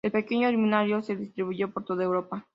[0.03, 2.47] El pequeño himnario se distribuyó por toda Europa.